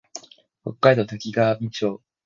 [0.63, 2.01] 北海道滝上町